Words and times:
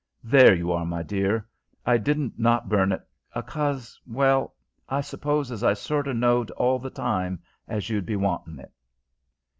"There 0.23 0.55
you 0.55 0.71
are, 0.71 0.83
my 0.83 1.03
dear. 1.03 1.47
I 1.85 1.97
didn't 1.99 2.39
not 2.39 2.67
burn 2.67 2.91
it, 2.91 3.07
a'cause 3.35 3.99
Well, 4.07 4.55
I 4.89 4.99
suppose 5.01 5.51
as 5.51 5.63
I 5.63 5.75
sorter 5.75 6.15
knowed 6.15 6.49
all 6.49 6.79
the 6.79 6.89
time 6.89 7.39
as 7.67 7.87
you'd 7.87 8.07
be 8.07 8.15
wantin' 8.15 8.57
it." 8.59 8.71